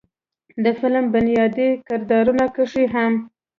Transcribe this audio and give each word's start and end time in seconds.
د 0.63 0.65
فلم 0.79 1.05
بنيادي 1.13 1.69
کردارونو 1.87 2.45
کښې 2.55 2.85
هم 2.93 3.13